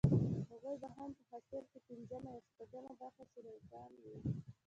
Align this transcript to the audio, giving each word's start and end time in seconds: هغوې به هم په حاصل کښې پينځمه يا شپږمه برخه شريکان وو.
هغوې 0.49 0.73
به 0.81 0.89
هم 0.95 1.09
په 1.17 1.23
حاصل 1.29 1.51
کښې 1.71 1.79
پينځمه 1.87 2.31
يا 2.37 2.41
شپږمه 2.47 2.91
برخه 2.99 3.23
شريکان 3.31 3.91
وو. 4.01 4.15